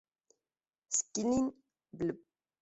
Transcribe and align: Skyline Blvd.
Skyline 0.97 1.51
Blvd. 1.93 2.25